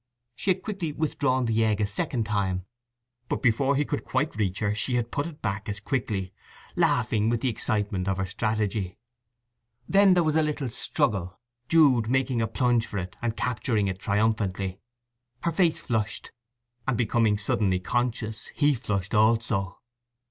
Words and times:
She 0.35 0.49
had 0.49 0.63
quickly 0.63 0.91
withdrawn 0.93 1.45
the 1.45 1.63
egg 1.63 1.79
a 1.79 1.85
second 1.85 2.23
time; 2.25 2.65
but 3.29 3.43
before 3.43 3.75
he 3.75 3.85
could 3.85 4.03
quite 4.03 4.35
reach 4.35 4.57
her 4.57 4.73
she 4.73 4.95
had 4.95 5.11
put 5.11 5.27
it 5.27 5.43
back 5.43 5.69
as 5.69 5.79
quickly, 5.79 6.33
laughing 6.75 7.29
with 7.29 7.41
the 7.41 7.49
excitement 7.49 8.07
of 8.07 8.17
her 8.17 8.25
strategy. 8.25 8.97
Then 9.87 10.15
there 10.15 10.23
was 10.23 10.35
a 10.35 10.41
little 10.41 10.69
struggle, 10.69 11.39
Jude 11.69 12.09
making 12.09 12.41
a 12.41 12.47
plunge 12.47 12.87
for 12.87 12.97
it 12.97 13.15
and 13.21 13.37
capturing 13.37 13.87
it 13.87 13.99
triumphantly. 13.99 14.81
Her 15.43 15.51
face 15.51 15.79
flushed; 15.79 16.31
and 16.87 16.97
becoming 16.97 17.37
suddenly 17.37 17.79
conscious 17.79 18.47
he 18.55 18.73
flushed 18.73 19.13
also. 19.13 19.81